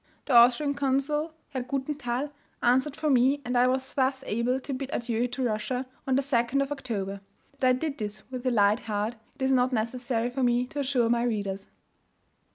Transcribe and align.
The 0.25 0.33
Austrian 0.33 0.73
Consul, 0.73 1.31
Herr 1.49 1.61
Gutenthal, 1.61 2.31
answered 2.63 2.95
for 2.95 3.07
me, 3.11 3.39
and 3.45 3.55
I 3.55 3.67
was 3.67 3.93
thus 3.93 4.23
able 4.25 4.59
to 4.59 4.73
bid 4.73 4.89
adieu 4.91 5.27
to 5.27 5.43
Russia 5.43 5.85
on 6.07 6.15
the 6.15 6.23
2nd 6.23 6.63
of 6.63 6.71
October. 6.71 7.21
That 7.59 7.67
I 7.69 7.73
did 7.73 7.99
this 7.99 8.23
with 8.31 8.43
a 8.47 8.49
light 8.49 8.79
heart 8.79 9.15
it 9.35 9.43
is 9.43 9.51
not 9.51 9.71
necessary 9.71 10.31
for 10.31 10.41
me 10.41 10.65
to 10.65 10.79
assure 10.79 11.07
my 11.07 11.21
readers. 11.21 11.69